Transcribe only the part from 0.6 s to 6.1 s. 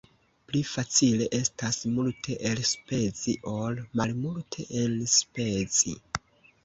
facile estas multe elspezi, ol malmulte enspezi.